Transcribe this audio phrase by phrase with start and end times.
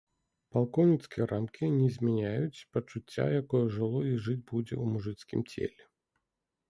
[0.55, 5.81] Палкоўніцкія рамкі не змяняюць пачуцця, якое жыло і жыць будзе ў мужыцкім целе.